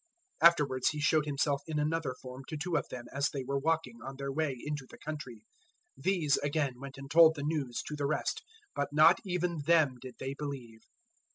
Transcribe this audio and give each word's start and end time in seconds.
016:012 0.41 0.49
Afterwards 0.49 0.87
He 0.89 0.99
showed 0.99 1.25
Himself 1.27 1.61
in 1.67 1.77
another 1.77 2.15
form 2.19 2.41
to 2.47 2.57
two 2.57 2.75
of 2.75 2.89
them 2.89 3.05
as 3.13 3.29
they 3.29 3.43
were 3.43 3.59
walking, 3.59 3.99
on 4.03 4.15
their 4.17 4.31
way 4.31 4.57
into 4.59 4.87
the 4.89 4.97
country. 4.97 5.45
016:013 5.99 6.03
These, 6.05 6.37
again, 6.37 6.79
went 6.79 6.97
and 6.97 7.11
told 7.11 7.35
the 7.35 7.43
news 7.43 7.83
to 7.85 7.95
the 7.95 8.07
rest; 8.07 8.41
but 8.75 8.87
not 8.91 9.19
even 9.23 9.59
them 9.67 9.97
did 10.01 10.15
they 10.19 10.33
believe. 10.33 10.81